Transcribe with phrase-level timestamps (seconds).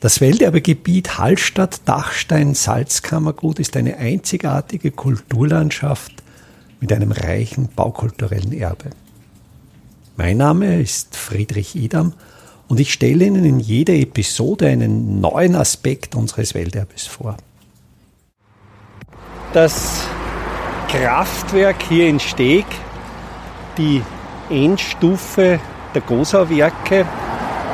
[0.00, 6.12] Das Welterbegebiet Hallstatt-Dachstein-Salzkammergut ist eine einzigartige Kulturlandschaft
[6.78, 8.90] mit einem reichen baukulturellen Erbe.
[10.16, 12.12] Mein Name ist Friedrich Idam
[12.68, 17.36] und ich stelle Ihnen in jeder Episode einen neuen Aspekt unseres Welterbes vor.
[19.52, 20.06] Das
[20.86, 22.66] Kraftwerk hier in Steg,
[23.76, 24.00] die
[24.48, 25.58] Endstufe
[25.92, 27.04] der Gosau-Werke,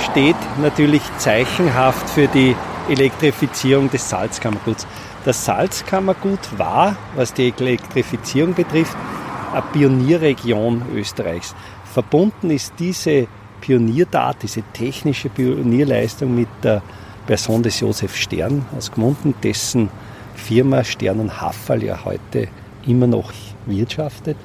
[0.00, 2.54] steht natürlich zeichenhaft für die
[2.88, 4.86] Elektrifizierung des Salzkammerguts.
[5.24, 8.96] Das Salzkammergut war, was die Elektrifizierung betrifft,
[9.52, 11.54] eine Pionierregion Österreichs.
[11.84, 13.26] Verbunden ist diese
[13.60, 16.82] Pioniertat, diese technische Pionierleistung mit der
[17.26, 19.90] Person des Josef Stern aus Gmunden, dessen
[20.34, 22.48] Firma Stern und Haffal ja heute
[22.86, 23.32] immer noch
[23.66, 24.36] wirtschaftet.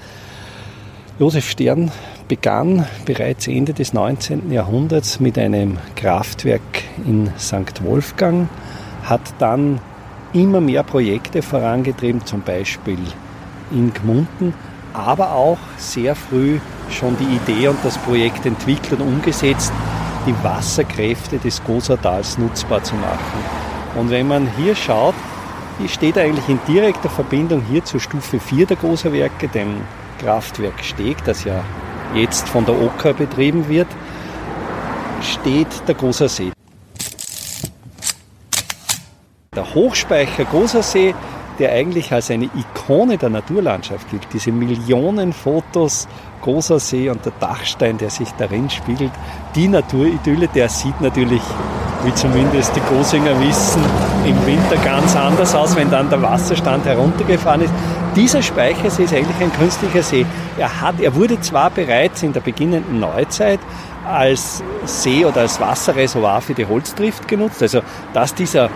[1.17, 1.91] Josef Stern
[2.27, 4.51] begann bereits Ende des 19.
[4.51, 6.61] Jahrhunderts mit einem Kraftwerk
[7.05, 7.83] in St.
[7.83, 8.49] Wolfgang,
[9.03, 9.79] hat dann
[10.33, 12.99] immer mehr Projekte vorangetrieben, zum Beispiel
[13.71, 14.53] in Gmunden,
[14.93, 16.59] aber auch sehr früh
[16.89, 19.71] schon die Idee und das Projekt entwickelt und umgesetzt,
[20.25, 23.39] die Wasserkräfte des Gosatals nutzbar zu machen.
[23.95, 25.15] Und wenn man hier schaut,
[25.79, 29.81] die steht eigentlich in direkter Verbindung hier zur Stufe 4 der Goserwerke, dem
[30.19, 31.63] Kraftwerk Steg, das ja
[32.13, 33.87] jetzt von der Oka betrieben wird,
[35.21, 36.51] steht der Großer See.
[39.55, 41.15] Der Hochspeicher Großer See,
[41.59, 46.07] der eigentlich als eine Ikone der Naturlandschaft gilt, diese Millionen Fotos
[46.41, 49.11] großer See und der Dachstein, der sich darin spiegelt,
[49.55, 51.41] die Naturidylle, der sieht natürlich,
[52.03, 53.81] wie zumindest die Gosinger wissen,
[54.25, 57.73] im Winter ganz anders aus, wenn dann der Wasserstand heruntergefahren ist.
[58.15, 60.25] Dieser Speichersee ist eigentlich ein künstlicher See.
[60.57, 63.59] Er, hat, er wurde zwar bereits in der beginnenden Neuzeit
[64.05, 67.81] als See oder als Wasserreservoir für die Holzdrift genutzt, also
[68.13, 68.69] dass dieser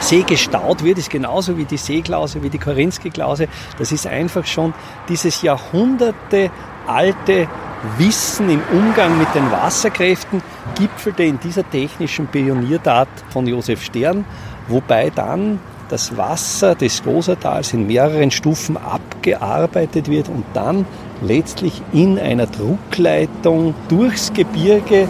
[0.00, 3.48] See gestaut wird, ist genauso wie die Seeklause, wie die Korinski-Klause.
[3.78, 4.74] Das ist einfach schon
[5.08, 6.50] dieses Jahrhunderte
[6.86, 7.48] alte
[7.98, 10.42] Wissen im Umgang mit den Wasserkräften
[10.76, 14.24] gipfelte in dieser technischen Pioniertat von Josef Stern,
[14.68, 20.84] wobei dann das Wasser des Rosertals in mehreren Stufen abgearbeitet wird und dann
[21.22, 25.08] letztlich in einer Druckleitung durchs Gebirge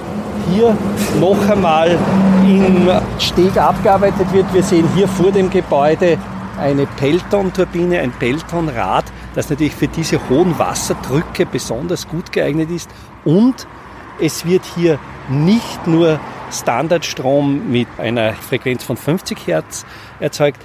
[0.53, 0.77] hier
[1.21, 1.99] noch einmal
[2.45, 2.89] im
[3.19, 4.53] Steg abgearbeitet wird.
[4.53, 6.19] Wir sehen hier vor dem Gebäude
[6.59, 9.05] eine Pelton-Turbine, ein Peltonrad,
[9.35, 12.89] das natürlich für diese hohen Wasserdrücke besonders gut geeignet ist.
[13.25, 13.67] Und
[14.21, 14.99] es wird hier
[15.29, 16.19] nicht nur
[16.51, 19.84] Standardstrom mit einer Frequenz von 50 Hertz
[20.21, 20.61] erzeugt,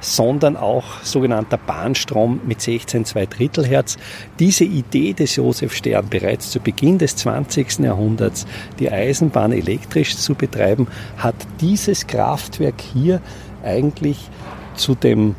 [0.00, 3.96] sondern auch sogenannter Bahnstrom mit 16,2 Drittel Hertz.
[4.38, 7.80] Diese Idee des Josef Stern bereits zu Beginn des 20.
[7.80, 8.46] Jahrhunderts,
[8.78, 13.20] die Eisenbahn elektrisch zu betreiben, hat dieses Kraftwerk hier
[13.62, 14.18] eigentlich
[14.74, 15.34] zu dem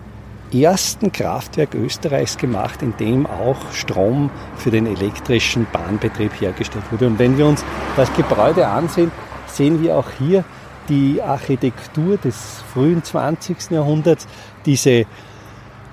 [0.54, 7.08] ersten Kraftwerk Österreichs gemacht, in dem auch Strom für den elektrischen Bahnbetrieb hergestellt wurde.
[7.08, 7.64] Und wenn wir uns
[7.96, 9.12] das Gebäude ansehen,
[9.48, 10.44] sehen wir auch hier
[10.90, 13.72] die Architektur des frühen 20.
[13.72, 14.28] Jahrhunderts,
[14.66, 15.06] diese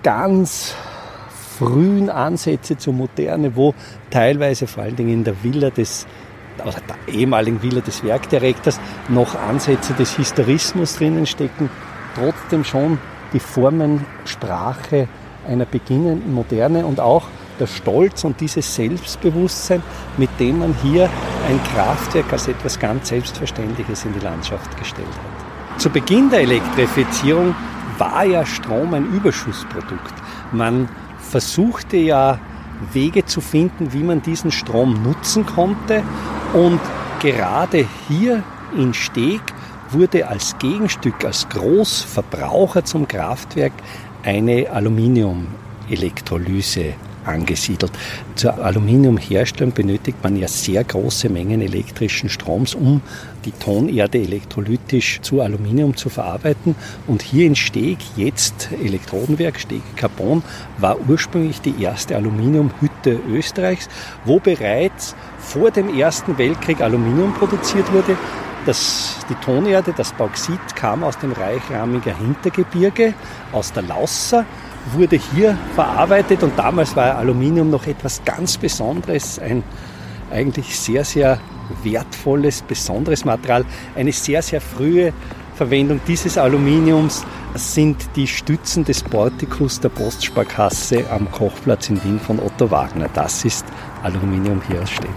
[0.03, 0.75] ganz
[1.59, 3.75] frühen Ansätze zur Moderne, wo
[4.11, 6.07] teilweise vor allen Dingen in der Villa des
[6.65, 11.71] oder der ehemaligen Villa des Werkdirektors noch Ansätze des Historismus drinnen stecken,
[12.17, 12.99] trotzdem schon
[13.33, 15.09] die Formensprache
[15.47, 17.25] einer beginnenden Moderne und auch
[17.59, 19.83] der Stolz und dieses Selbstbewusstsein,
[20.17, 21.09] mit dem man hier
[21.49, 25.81] ein Kraftwerk als etwas ganz Selbstverständliches in die Landschaft gestellt hat.
[25.81, 27.55] Zu Beginn der Elektrifizierung
[27.99, 30.15] war ja Strom ein Überschussprodukt.
[30.53, 32.39] Man versuchte ja
[32.93, 36.03] Wege zu finden, wie man diesen Strom nutzen konnte
[36.53, 36.81] und
[37.21, 38.43] gerade hier
[38.77, 39.41] in Steg
[39.93, 43.73] wurde als Gegenstück, als Großverbraucher zum Kraftwerk
[44.23, 46.93] eine Aluminiumelektrolyse
[47.29, 47.93] angesiedelt.
[48.35, 53.03] Zur Aluminiumherstellung benötigt man ja sehr große Mengen elektrischen Stroms, um
[53.45, 56.75] die Tonerde elektrolytisch zu Aluminium zu verarbeiten.
[57.07, 60.43] Und hier in Steg, jetzt Elektrodenwerk Steg Carbon,
[60.79, 63.89] war ursprünglich die erste Aluminiumhütte Österreichs,
[64.25, 68.17] wo bereits vor dem Ersten Weltkrieg Aluminium produziert wurde.
[68.67, 73.15] Das, die Tonerde, das Bauxit kam aus dem Reichramiger Hintergebirge,
[73.53, 74.45] aus der Lausser
[74.93, 79.63] wurde hier verarbeitet und damals war Aluminium noch etwas ganz Besonderes, ein
[80.31, 81.39] eigentlich sehr, sehr
[81.83, 83.65] wertvolles, besonderes Material.
[83.95, 85.13] Eine sehr, sehr frühe
[85.55, 92.39] Verwendung dieses Aluminiums sind die Stützen des Portikus der Postsparkasse am Kochplatz in Wien von
[92.39, 93.09] Otto Wagner.
[93.13, 93.67] Das ist
[94.03, 95.11] Aluminium hier aus Steg.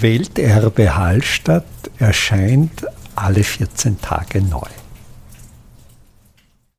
[0.00, 1.66] Welterbe Hallstatt
[1.98, 4.79] erscheint alle 14 Tage neu.